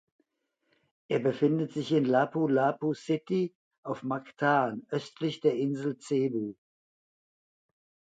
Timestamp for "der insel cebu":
5.41-6.55